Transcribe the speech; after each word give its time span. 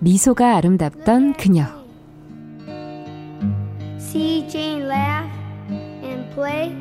미소가 0.00 0.56
아름답던 0.56 1.34
그녀 1.34 1.64
See 3.98 4.48
Jane 4.48 4.82
laugh 4.84 5.28
and 6.04 6.34
play. 6.34 6.74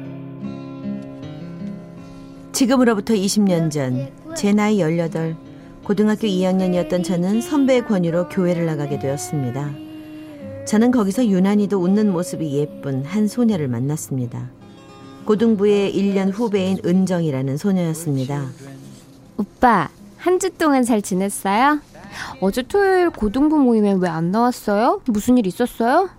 지금으로부터 2.51 3.13
20년 3.13 3.69
전, 3.71 4.09
제 4.35 4.53
나이 4.53 4.79
18, 4.79 5.35
고등학교 5.83 6.27
2학년이었던 6.27 7.03
저는 7.03 7.41
선배의 7.41 7.85
권유로 7.85 8.29
교회를 8.29 8.65
나가게 8.65 8.99
되었습니다. 8.99 9.71
저는 10.65 10.91
거기서 10.91 11.27
유난히도 11.27 11.77
웃는 11.79 12.11
모습이 12.11 12.53
예쁜 12.57 13.03
한 13.05 13.27
소녀를 13.27 13.67
만났습니다. 13.67 14.49
고등부의 15.25 15.93
1년 15.93 16.31
후배인 16.33 16.77
은정이라는 16.85 17.57
소녀였습니다. 17.57 18.45
오빠 19.37 19.89
한 20.17 20.39
주 20.39 20.49
동안 20.51 20.83
잘 20.83 21.01
지냈어요? 21.01 21.79
어제 22.41 22.61
토요일 22.61 23.09
고등부 23.09 23.57
모임에 23.59 23.93
왜 23.99 24.07
안 24.09 24.31
나왔어요? 24.31 25.01
무슨 25.07 25.37
일 25.37 25.47
있었어요? 25.47 26.09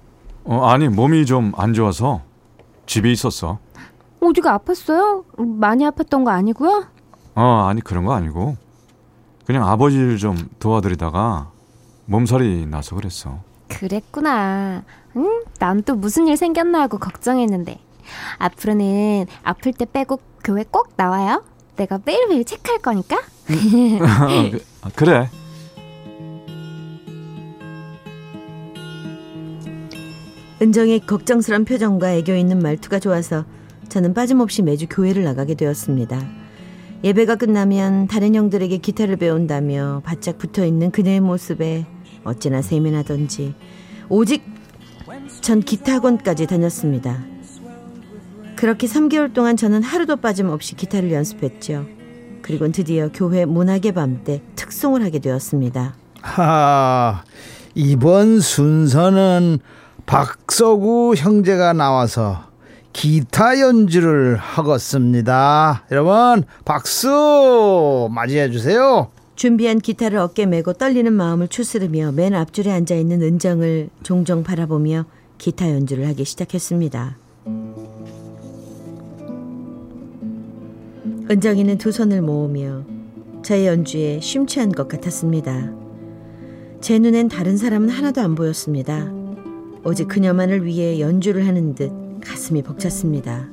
어, 0.44 0.66
아니 0.66 0.88
몸이 0.88 1.27
좀 1.27 1.53
안 1.56 1.72
좋아서 1.75 2.22
집에 2.86 3.11
있었어. 3.11 3.58
어디가 4.20 4.58
아팠어요? 4.58 5.25
많이 5.38 5.84
아팠던 5.84 6.25
거 6.25 6.30
아니고요? 6.30 6.84
어 7.34 7.66
아니 7.69 7.80
그런 7.80 8.05
거 8.05 8.12
아니고 8.14 8.56
그냥 9.44 9.69
아버지를 9.69 10.16
좀 10.19 10.36
도와드리다가 10.58 11.50
몸살이 12.06 12.66
나서 12.66 12.97
그랬어. 12.97 13.38
그랬구나. 13.69 14.83
응? 15.16 15.42
난 15.58 15.83
또 15.83 15.94
무슨 15.97 16.27
일 16.28 16.36
생겼나 16.36 16.83
하고 16.83 16.98
걱정했는데. 16.98 17.78
앞으로는 18.38 19.27
아플 19.42 19.72
때 19.72 19.84
빼고 19.84 20.20
교회 20.44 20.64
꼭 20.70 20.92
나와요. 20.97 21.42
내가 21.77 21.98
매일매일 22.05 22.44
체크할 22.44 22.78
거니까. 22.81 23.16
어, 23.16 23.20
그- 24.50 24.64
아, 24.83 24.88
그래. 24.94 25.28
은정의 30.60 31.00
걱정스런 31.00 31.64
표정과 31.64 32.12
애교 32.14 32.34
있는 32.34 32.58
말투가 32.60 32.98
좋아서 32.98 33.44
저는 33.88 34.14
빠짐없이 34.14 34.62
매주 34.62 34.86
교회를 34.88 35.22
나가게 35.22 35.54
되었습니다. 35.54 36.18
예배가 37.04 37.36
끝나면 37.36 38.08
다른 38.08 38.34
형들에게 38.34 38.78
기타를 38.78 39.16
배운다며 39.16 40.02
바짝 40.04 40.38
붙어 40.38 40.64
있는 40.64 40.90
그녀의 40.90 41.20
모습에 41.20 41.86
어찌나 42.24 42.62
세면하던지 42.62 43.54
오직 44.08 44.42
전 45.42 45.60
기타 45.60 45.94
학원까지 45.94 46.46
다녔습니다. 46.46 47.22
그렇게 48.56 48.86
3개월 48.86 49.34
동안 49.34 49.56
저는 49.56 49.82
하루도 49.82 50.16
빠짐없이 50.16 50.74
기타를 50.74 51.12
연습했죠. 51.12 51.84
그리고 52.41 52.70
드디어 52.72 53.10
교회 53.12 53.44
문학의 53.44 53.92
밤 53.92 54.25
때 54.25 54.41
특송을 54.56 55.04
하게 55.04 55.19
되었습니다. 55.19 55.94
하, 56.22 57.22
이번 57.75 58.41
순서는 58.41 59.58
박서구 60.06 61.15
형제가 61.17 61.72
나와서 61.72 62.44
기타 62.93 63.61
연주를 63.61 64.37
하겠습니다. 64.37 65.84
여러분, 65.91 66.44
박수 66.65 68.09
맞이해 68.11 68.50
주세요. 68.50 69.09
준비한 69.34 69.81
기타를 69.81 70.19
어깨 70.19 70.47
메고 70.47 70.72
떨리는 70.72 71.12
마음을 71.12 71.49
추스르며 71.49 72.12
맨 72.12 72.34
앞줄에 72.34 72.72
앉아 72.72 72.94
있는 72.94 73.21
은정을 73.21 73.91
종종 74.03 74.43
바라보며 74.43 75.05
기타 75.37 75.71
연주를 75.71 76.09
하기 76.09 76.25
시작했습니다. 76.25 77.17
은정이는 81.28 81.77
두 81.77 81.93
손을 81.93 82.23
모으며 82.23 82.84
저의 83.43 83.67
연주에 83.67 84.21
심취한 84.21 84.73
것 84.73 84.88
같았습니다. 84.88 85.71
제 86.81 86.99
눈엔 86.99 87.28
다른 87.28 87.56
사람은 87.56 87.91
하나도 87.91 88.23
안 88.23 88.34
보였습니다. 88.34 89.16
오직 89.86 90.08
그녀만을 90.08 90.64
위해 90.64 90.98
연주를 91.00 91.47
하는 91.47 91.74
듯 91.76 91.92
가슴이 92.20 92.62
벅찼습니다. 92.62 93.47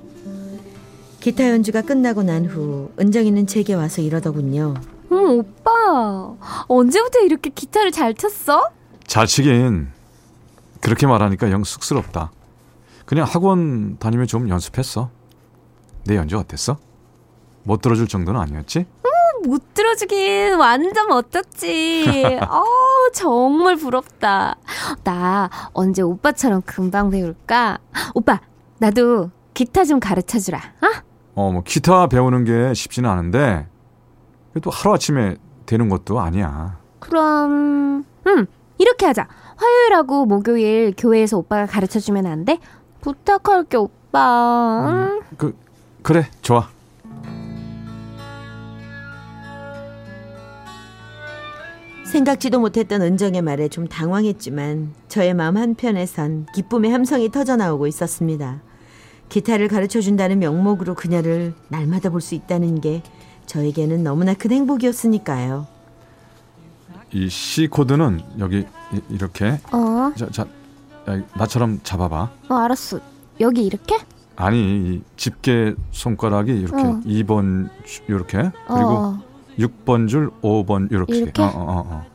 기타 1.19 1.47
연주가 1.49 1.81
끝나고 1.83 2.23
난 2.23 2.45
후 2.45 2.91
은정이는 2.99 3.45
제게 3.47 3.75
와서 3.75 4.01
이러더군요. 4.01 4.73
어, 5.11 5.15
오빠. 5.15 6.35
언제부터 6.67 7.19
이렇게 7.19 7.49
기타를 7.51 7.91
잘 7.91 8.15
쳤어? 8.15 8.69
잘 9.05 9.27
치긴 9.27 9.89
그렇게 10.81 11.05
말하니까 11.05 11.51
영 11.51 11.63
쑥스럽다. 11.63 12.31
그냥 13.05 13.25
학원 13.29 13.97
다니며 13.99 14.25
좀 14.25 14.49
연습했어. 14.49 15.11
내 16.05 16.15
연주 16.17 16.37
어땠어? 16.37 16.77
못 17.63 17.81
들어줄 17.81 18.07
정도는 18.07 18.39
아니었지? 18.41 18.85
못 19.45 19.73
들어주긴 19.73 20.55
완전 20.55 21.07
멋졌지. 21.09 22.23
어, 22.49 22.63
정말 23.13 23.75
부럽다. 23.75 24.55
나 25.03 25.49
언제 25.73 26.01
오빠처럼 26.01 26.61
금방 26.65 27.09
배울까? 27.09 27.79
오빠, 28.13 28.39
나도 28.79 29.31
기타 29.53 29.83
좀 29.83 29.99
가르쳐 29.99 30.39
주라. 30.39 30.57
어? 30.57 30.87
어, 31.35 31.51
뭐 31.51 31.63
기타 31.63 32.07
배우는 32.07 32.43
게 32.43 32.73
쉽지는 32.73 33.09
않은데 33.09 33.67
그래도 34.51 34.69
하루 34.69 34.93
아침에 34.93 35.35
되는 35.65 35.89
것도 35.89 36.19
아니야. 36.19 36.77
그럼, 36.99 38.05
음, 38.27 38.45
이렇게 38.77 39.05
하자. 39.05 39.27
화요일하고 39.55 40.25
목요일 40.25 40.93
교회에서 40.97 41.37
오빠가 41.37 41.65
가르쳐 41.65 41.99
주면 41.99 42.25
안 42.25 42.45
돼? 42.45 42.59
부탁할게, 43.01 43.77
오빠. 43.77 44.85
응? 44.89 45.21
그 45.37 45.57
그래 46.01 46.27
좋아. 46.41 46.67
생각지도 52.17 52.59
못했던 52.59 53.01
은정의 53.01 53.41
말에 53.41 53.67
좀 53.69 53.87
당황했지만 53.87 54.93
저의 55.07 55.33
마음 55.33 55.57
한편에선 55.57 56.45
기쁨의 56.53 56.91
함성이 56.91 57.31
터져나오고 57.31 57.87
있었습니다. 57.87 58.61
기타를 59.29 59.67
가르쳐 59.67 59.99
준다는 59.99 60.37
명목으로 60.37 60.93
그녀를 60.93 61.55
날마다 61.69 62.11
볼 62.11 62.21
수 62.21 62.35
있다는 62.35 62.81
게 62.81 63.01
저에게는 63.47 64.03
너무나 64.03 64.35
큰 64.35 64.51
행복이었으니까요. 64.51 65.65
이 67.13 67.29
C 67.29 67.65
코드는 67.67 68.21
여기 68.37 68.63
이, 69.09 69.17
렇게 69.17 69.59
어, 69.71 70.11
자, 70.15 70.29
자 70.29 70.45
야, 71.09 71.19
나처럼 71.35 71.79
잡아봐. 71.81 72.29
어, 72.47 72.53
알았어. 72.53 72.99
여기 73.39 73.65
이렇게? 73.65 73.97
아니 74.35 74.59
이 74.59 75.01
집게 75.17 75.73
손가락이 75.89 76.51
이렇게 76.51 76.83
어. 76.83 77.01
2번 77.07 77.69
이렇게 78.07 78.37
그리고 78.67 78.89
어. 78.89 79.19
6번 79.57 80.07
줄 80.07 80.29
5번 80.41 80.91
이렇게. 80.91 81.17
이렇게? 81.17 81.41
어, 81.41 81.45
어, 81.45 81.49
어, 81.49 81.83
어. 81.87 82.13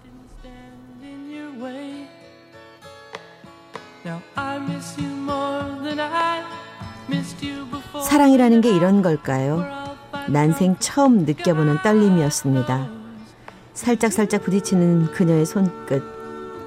사랑이라는 8.03 8.61
게 8.61 8.71
이런 8.75 9.03
걸까요? 9.03 9.65
난생 10.29 10.77
처음 10.79 11.25
느껴보는 11.25 11.79
떨림이었습니다. 11.83 12.89
살짝살짝 13.75 14.43
부딪히는 14.43 15.13
그녀의 15.13 15.47
손끝. 15.47 16.03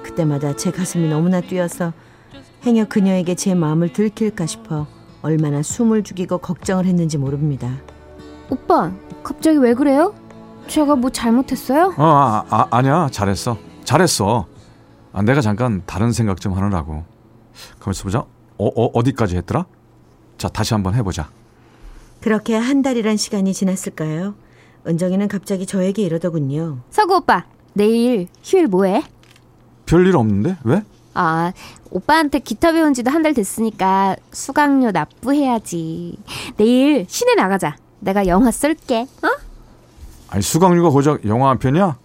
그때마다 0.02 0.56
제 0.56 0.70
가슴이 0.70 1.08
너무나 1.08 1.40
뛰어서 1.40 1.92
행여 2.64 2.86
그녀에게 2.86 3.34
제 3.34 3.54
마음을 3.54 3.92
들킬까 3.92 4.46
싶어 4.46 4.86
얼마나 5.22 5.62
숨을 5.62 6.02
죽이고 6.02 6.38
걱정을 6.38 6.86
했는지 6.86 7.18
모릅니다. 7.18 7.70
오빠, 8.50 8.92
갑자기 9.22 9.58
왜 9.58 9.74
그래요? 9.74 10.14
제가 10.68 10.96
뭐 10.96 11.10
잘못했어요? 11.10 11.94
어, 11.96 12.02
아, 12.04 12.44
아, 12.50 12.66
아니야 12.70 13.08
잘했어 13.10 13.56
잘했어. 13.84 14.46
아, 15.12 15.22
내가 15.22 15.40
잠깐 15.40 15.82
다른 15.86 16.12
생각 16.12 16.40
좀 16.40 16.52
하느라고. 16.54 17.04
가만있어 17.80 18.04
보자. 18.04 18.20
어, 18.20 18.66
어 18.66 18.90
어디까지 18.94 19.36
했더라? 19.36 19.66
자 20.38 20.48
다시 20.48 20.72
한번 20.72 20.94
해보자. 20.94 21.28
그렇게 22.20 22.56
한 22.56 22.82
달이란 22.82 23.16
시간이 23.16 23.52
지났을까요? 23.52 24.34
은정이는 24.86 25.28
갑자기 25.28 25.66
저에게 25.66 26.02
이러더군요. 26.02 26.78
서구 26.90 27.16
오빠, 27.16 27.44
내일 27.74 28.28
휴일 28.42 28.68
뭐해? 28.68 29.02
별일 29.86 30.16
없는데 30.16 30.56
왜? 30.64 30.82
아, 31.14 31.52
오빠한테 31.90 32.38
기타 32.38 32.72
배운 32.72 32.94
지도 32.94 33.10
한 33.10 33.22
달 33.22 33.34
됐으니까 33.34 34.16
수강료 34.32 34.92
납부해야지. 34.92 36.16
내일 36.56 37.04
시내 37.08 37.34
나가자. 37.34 37.76
내가 38.00 38.26
영화 38.26 38.50
쏠게. 38.50 39.02
어? 39.02 39.28
아니 40.32 40.40
수강료가 40.40 40.88
고작 40.88 41.26
영화 41.26 41.50
한 41.50 41.58
편이야? 41.58 41.98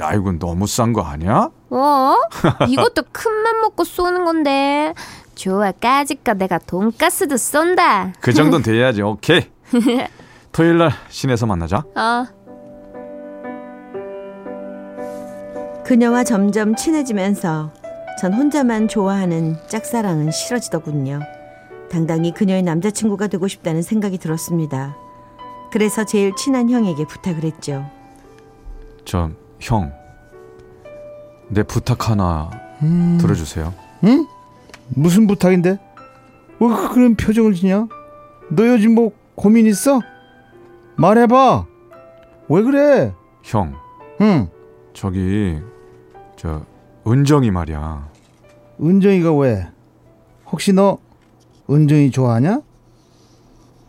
야 0.00 0.12
이건 0.14 0.38
너무 0.38 0.66
싼 0.66 0.94
거 0.94 1.02
아니야? 1.02 1.50
어? 1.68 2.14
이것도 2.66 3.02
큰맘 3.12 3.60
먹고 3.60 3.84
쏘는 3.84 4.24
건데. 4.24 4.94
좋아, 5.34 5.70
까짓거 5.72 6.32
내가 6.34 6.56
돈가스도 6.56 7.36
쏜다. 7.36 8.14
그 8.20 8.32
정도는 8.32 8.62
돼야지. 8.62 9.02
오케이. 9.02 9.50
토요일 10.50 10.78
날 10.78 10.92
시내에서 11.10 11.44
만나자. 11.44 11.84
어. 11.94 12.26
그녀와 15.84 16.24
점점 16.24 16.74
친해지면서 16.74 17.70
전 18.18 18.32
혼자만 18.32 18.88
좋아하는 18.88 19.56
짝사랑은 19.68 20.30
싫어지더군요. 20.30 21.20
당당히 21.90 22.32
그녀의 22.32 22.62
남자친구가 22.62 23.26
되고 23.26 23.46
싶다는 23.46 23.82
생각이 23.82 24.16
들었습니다. 24.16 24.96
그래서 25.70 26.04
제일 26.04 26.34
친한 26.36 26.70
형에게 26.70 27.04
부탁을 27.06 27.44
했죠. 27.44 27.88
저 29.04 29.30
형. 29.60 29.92
내 31.48 31.62
부탁 31.62 32.10
하나 32.10 32.50
음, 32.82 33.18
들어주세요. 33.20 33.72
응? 34.04 34.26
무슨 34.88 35.26
부탁인데? 35.26 35.78
왜 36.60 36.68
그런 36.92 37.14
표정을 37.14 37.54
지냐? 37.54 37.86
너 38.50 38.66
요즘 38.66 38.94
뭐 38.94 39.12
고민 39.34 39.66
있어? 39.66 40.00
말해봐. 40.96 41.66
왜 42.48 42.62
그래? 42.62 43.14
형, 43.42 43.74
응. 44.20 44.48
저기 44.94 45.58
저 46.36 46.62
은정이 47.06 47.50
말이야. 47.50 48.08
은정이가 48.80 49.34
왜? 49.34 49.68
혹시 50.50 50.72
너 50.72 50.98
은정이 51.70 52.10
좋아하냐? 52.10 52.62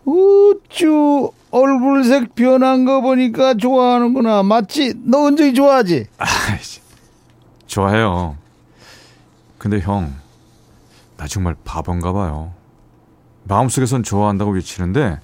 우쭈 0.05 1.31
얼굴색 1.51 2.35
변한 2.35 2.85
거 2.85 3.01
보니까 3.01 3.55
좋아하는구나. 3.55 4.43
맞지? 4.43 4.93
너 5.03 5.27
은정이 5.27 5.53
좋아하지? 5.53 6.05
아이씨, 6.17 6.81
좋아해요. 7.67 8.37
근데 9.57 9.79
형, 9.79 10.13
나 11.17 11.27
정말 11.27 11.55
바본가 11.63 12.13
봐요. 12.13 12.53
마음속에선 13.45 14.03
좋아한다고 14.03 14.51
외치는데 14.51 15.19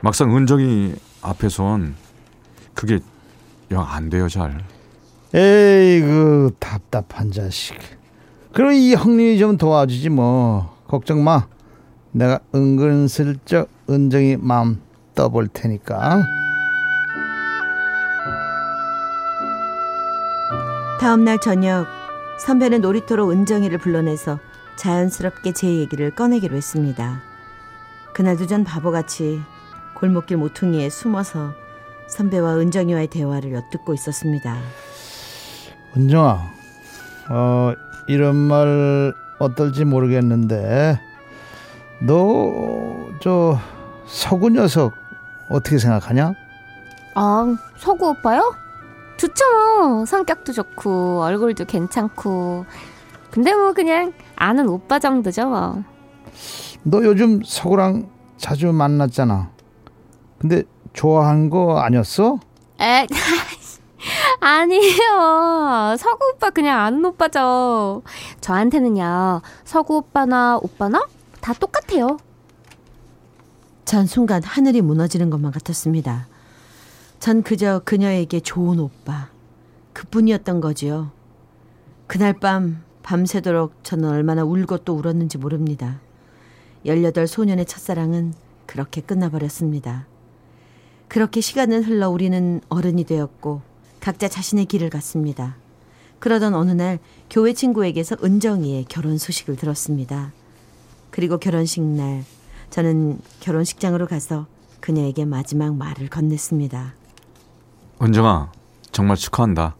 막상 0.00 0.34
은정이 0.36 0.94
앞에선 1.22 1.94
그게 2.74 2.98
영 3.70 3.82
안 3.88 4.10
돼요 4.10 4.28
잘. 4.28 4.62
에이 5.34 6.00
그 6.00 6.54
답답한 6.58 7.30
자식. 7.32 7.74
그럼 8.52 8.72
이 8.72 8.94
형님이 8.94 9.38
좀 9.38 9.56
도와주지 9.56 10.08
뭐. 10.10 10.76
걱정 10.88 11.22
마. 11.24 11.46
내가 12.16 12.40
은근슬쩍 12.54 13.68
은정이 13.90 14.38
마음 14.38 14.80
떠볼 15.14 15.48
테니까. 15.48 16.24
다음 20.98 21.24
날 21.24 21.38
저녁 21.38 21.86
선배는 22.40 22.80
놀이터로 22.80 23.30
은정이를 23.30 23.76
불러내서 23.76 24.38
자연스럽게 24.76 25.52
제 25.52 25.68
얘기를 25.68 26.10
꺼내기로 26.10 26.56
했습니다. 26.56 27.20
그날도 28.14 28.46
전 28.46 28.64
바보같이 28.64 29.38
골목길 29.94 30.38
모퉁이에 30.38 30.88
숨어서 30.88 31.52
선배와 32.08 32.56
은정이와의 32.56 33.08
대화를 33.08 33.52
엿듣고 33.52 33.92
있었습니다. 33.92 34.56
은정아, 35.94 36.50
어 37.28 37.74
이런 38.08 38.36
말 38.36 39.12
어떨지 39.38 39.84
모르겠는데 39.84 40.98
너 42.00 43.06
저 43.20 43.58
서구 44.06 44.50
녀석 44.50 44.92
어떻게 45.48 45.78
생각하냐? 45.78 46.34
아, 47.14 47.56
서구 47.78 48.10
오빠요? 48.10 48.54
좋죠. 49.16 49.44
뭐. 49.80 50.04
성격도 50.04 50.52
좋고, 50.52 51.22
얼굴도 51.22 51.64
괜찮고. 51.64 52.66
근데 53.30 53.54
뭐 53.54 53.72
그냥 53.72 54.12
아는 54.36 54.68
오빠 54.68 54.98
정도죠, 54.98 55.48
뭐. 55.48 55.82
너 56.82 57.02
요즘 57.04 57.40
서구랑 57.42 58.08
자주 58.36 58.70
만났잖아. 58.70 59.50
근데 60.38 60.62
좋아하는 60.92 61.48
거 61.48 61.78
아니었어? 61.78 62.38
에, 62.80 63.06
아니에요. 64.40 65.96
서구 65.98 66.32
오빠 66.34 66.50
그냥 66.50 66.80
아는 66.80 67.02
오빠죠. 67.06 68.02
저한테는요, 68.42 69.40
서구 69.64 69.96
오빠나 69.96 70.58
오빠나 70.62 71.06
다 71.46 71.52
똑같아요. 71.52 72.18
전 73.84 74.04
순간 74.04 74.42
하늘이 74.42 74.80
무너지는 74.80 75.30
것만 75.30 75.52
같았습니다. 75.52 76.26
전 77.20 77.44
그저 77.44 77.80
그녀에게 77.84 78.40
좋은 78.40 78.80
오빠 78.80 79.28
그뿐이었던 79.92 80.60
거지요. 80.60 81.12
그날 82.08 82.32
밤 82.32 82.82
밤새도록 83.04 83.84
저는 83.84 84.08
얼마나 84.08 84.42
울고 84.42 84.78
또 84.78 84.96
울었는지 84.96 85.38
모릅니다. 85.38 86.00
18 86.84 87.28
소년의 87.28 87.66
첫사랑은 87.66 88.34
그렇게 88.66 89.00
끝나버렸습니다. 89.00 90.08
그렇게 91.06 91.40
시간은 91.40 91.84
흘러 91.84 92.10
우리는 92.10 92.60
어른이 92.68 93.04
되었고 93.04 93.62
각자 94.00 94.26
자신의 94.26 94.64
길을 94.64 94.90
갔습니다. 94.90 95.56
그러던 96.18 96.54
어느 96.54 96.72
날 96.72 96.98
교회 97.30 97.52
친구에게서 97.52 98.16
은정이의 98.20 98.86
결혼 98.88 99.16
소식을 99.16 99.54
들었습니다. 99.54 100.32
그리고 101.10 101.38
결혼식 101.38 101.82
날 101.82 102.24
저는 102.70 103.18
결혼식장으로 103.40 104.06
가서 104.06 104.46
그녀에게 104.80 105.24
마지막 105.24 105.74
말을 105.74 106.08
건넸습니다. 106.08 106.92
은정아, 108.02 108.52
정말 108.92 109.16
축하한다. 109.16 109.76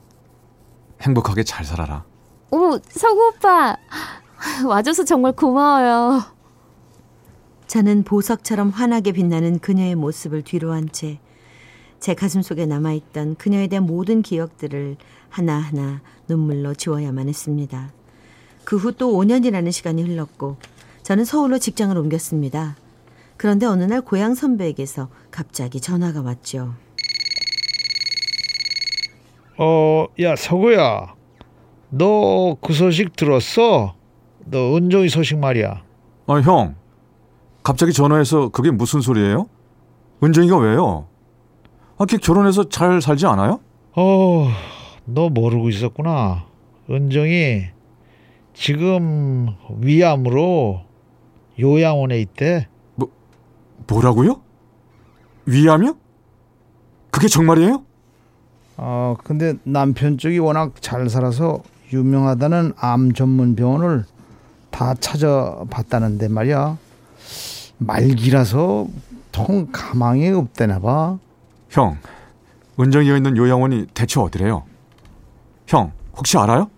행복하게 1.03 1.43
잘 1.45 1.65
살아라. 1.65 2.05
어머, 2.51 2.79
서구 2.89 3.29
오빠. 3.29 3.77
와줘서 4.67 5.05
정말 5.05 5.33
고마워요. 5.33 6.23
저는 7.67 8.05
보석처럼 8.05 8.71
환하게 8.71 9.13
빛나는 9.13 9.59
그녀의 9.59 9.95
모습을 9.97 10.43
뒤로 10.43 10.73
한 10.73 10.89
채 10.91 11.19
제 11.99 12.15
가슴 12.15 12.43
속에 12.43 12.67
남아있던 12.67 13.37
그녀에 13.37 13.67
대한 13.69 13.87
모든 13.87 14.21
기억들을 14.23 14.97
하나하나 15.31 16.03
눈물로 16.29 16.75
지워야만 16.75 17.27
했습니다. 17.29 17.91
그 18.65 18.77
후 18.77 18.93
또 18.93 19.13
5년이라는 19.15 19.73
시간이 19.73 20.03
흘렀고 20.03 20.57
저는 21.07 21.25
서울로 21.25 21.61
직장을 21.61 21.97
옮겼습니다. 21.97 22.75
그런데 23.37 23.65
어느 23.65 23.85
날 23.85 24.01
고향 24.01 24.35
선배에게서 24.35 25.09
갑자기 25.31 25.81
전화가 25.81 26.21
왔죠. 26.21 26.75
어, 29.57 30.07
야 30.21 30.35
서구야, 30.35 31.15
너 31.91 32.57
그 32.61 32.73
소식 32.73 33.15
들었어? 33.15 33.95
너 34.47 34.77
은정이 34.77 35.09
소식 35.09 35.39
말이야. 35.39 35.85
아, 36.27 36.35
형. 36.41 36.75
갑자기 37.63 37.93
전화해서 37.93 38.49
그게 38.49 38.73
무슨 38.73 39.01
소리예요? 39.01 39.47
은정이가 40.25 40.59
왜요? 40.59 41.07
아, 41.99 42.05
걔 42.07 42.17
결혼해서 42.17 42.69
잘 42.69 43.01
살지 43.01 43.27
않아요? 43.27 43.61
어, 43.95 44.49
너 45.05 45.29
모르고 45.29 45.69
있었구나. 45.69 46.47
은정이 46.91 47.67
지금 48.55 49.55
위암으로 49.79 50.81
요양원에 51.59 52.21
있대. 52.21 52.69
뭐라고요? 53.89 54.41
위암이요? 55.47 55.97
그게 57.11 57.29
정말이에요? 57.29 57.85
어, 58.79 59.17
근데 59.25 59.55
남편 59.65 60.19
쪽이 60.19 60.39
워낙 60.39 60.75
잘 60.81 61.09
살아서 61.09 61.63
유명하다는 61.93 62.75
암 62.77 63.13
전문 63.13 63.55
병원을 63.57 64.05
다 64.71 64.95
찾아봤다는데 64.95 66.29
말이야. 66.29 66.77
말기라서 67.79 68.89
통 69.33 69.69
가망이 69.71 70.29
없대나 70.31 70.81
봐. 70.81 71.19
형, 71.71 71.97
은정이가 72.79 73.17
있는 73.17 73.37
요양원이 73.37 73.87
대체 73.95 74.21
어디래요? 74.21 74.65
형, 75.67 75.93
혹시 76.17 76.37
알아요? 76.39 76.69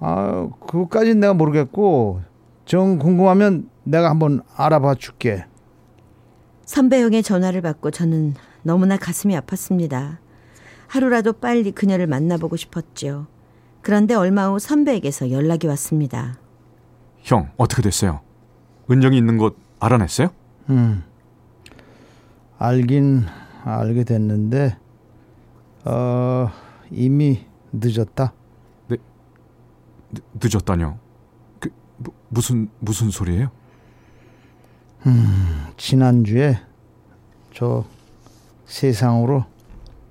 아, 0.00 0.48
그것까진 0.66 1.20
내가 1.20 1.32
모르겠고 1.32 2.20
정 2.64 2.98
궁금하면 2.98 3.70
내가 3.86 4.10
한번 4.10 4.42
알아봐 4.56 4.96
줄게. 4.96 5.46
선배 6.64 7.00
형의 7.00 7.22
전화를 7.22 7.62
받고 7.62 7.92
저는 7.92 8.34
너무나 8.62 8.96
가슴이 8.96 9.34
아팠습니다. 9.38 10.18
하루라도 10.88 11.32
빨리 11.32 11.70
그녀를 11.70 12.06
만나보고 12.08 12.56
싶었죠. 12.56 13.26
그런데 13.82 14.14
얼마 14.14 14.48
후 14.48 14.58
선배에게서 14.58 15.30
연락이 15.30 15.68
왔습니다. 15.68 16.38
형, 17.22 17.50
어떻게 17.56 17.82
됐어요? 17.82 18.20
은정이 18.90 19.16
있는 19.16 19.38
곳 19.38 19.56
알아냈어요? 19.78 20.28
음. 20.70 21.04
알긴 22.58 23.26
알게 23.64 24.04
됐는데 24.04 24.76
어, 25.84 26.48
이미 26.90 27.46
늦었다. 27.72 28.32
늦, 28.88 29.00
늦었다뇨. 30.42 30.98
그 31.60 31.70
무, 31.98 32.10
무슨 32.28 32.68
무슨 32.80 33.10
소리예요? 33.10 33.50
음, 35.06 35.66
지난주에 35.76 36.58
저 37.54 37.84
세상으로 38.66 39.44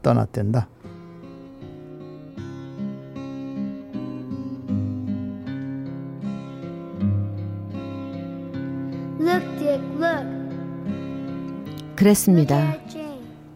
떠났댄다. 0.02 0.68
그랬습니다. 11.96 12.78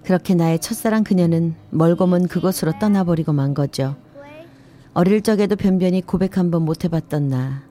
그렇게 0.04 0.34
나의 0.34 0.60
첫사랑 0.60 1.04
그녀는 1.04 1.56
멀고 1.70 2.08
먼 2.08 2.28
그곳으로 2.28 2.74
떠나버리고 2.80 3.32
만 3.32 3.54
거죠. 3.54 3.96
어릴 4.94 5.22
적에도 5.22 5.56
변변히 5.56 6.02
고백 6.02 6.38
한번 6.38 6.64
못 6.64 6.84
해봤던 6.84 7.28
나. 7.28 7.62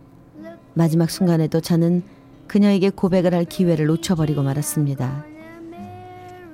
마지막 0.74 1.10
순간에도 1.10 1.60
저는 1.60 2.02
그녀에게 2.48 2.90
고백을 2.90 3.34
할 3.34 3.44
기회를 3.44 3.86
놓쳐버리고 3.86 4.42
말았습니다. 4.42 5.24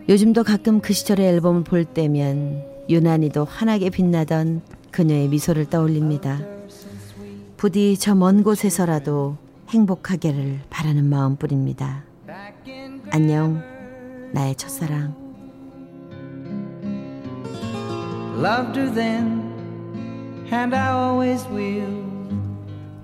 요즘도 0.08 0.44
가끔 0.44 0.80
그 0.80 0.92
시절의 0.92 1.26
앨범을 1.26 1.64
볼 1.64 1.84
때면 1.84 2.62
유난히도 2.90 3.44
환하게 3.46 3.90
빛나던 3.90 4.60
그녀의 4.90 5.28
미소를 5.28 5.66
떠올립니다. 5.66 6.40
부디 7.56 7.96
저 7.96 8.14
먼 8.14 8.42
곳에서라도 8.42 9.38
행복하게를 9.70 10.60
바라는 10.68 11.08
마음뿐입니다. 11.08 12.04
안녕, 13.10 13.62
나의 14.32 14.54
첫사랑. 14.56 15.14
Loved 18.36 18.78
her 18.78 18.92
then, 18.92 19.42
and 20.52 20.74
I 20.74 21.08
always 21.08 21.46
will. 21.48 22.13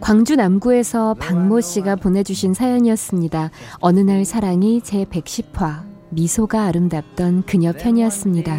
광주 0.01 0.35
남구에서 0.35 1.15
박모 1.15 1.61
씨가 1.61 1.97
보내주신 1.97 2.55
사연이었습니다. 2.55 3.51
어느 3.81 4.01
날 4.01 4.25
사랑이 4.25 4.81
제 4.83 5.05
110화 5.05 5.83
미소가 6.11 6.65
아름답던 6.65 7.45
그녀 7.45 7.73
편이었습니다. 7.73 8.53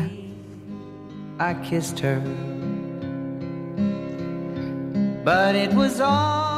I 1.40 1.56
kissed 1.64 2.06
her, 2.06 2.22
but 5.26 5.56
it 5.56 5.76
was 5.76 6.00
all. 6.00 6.51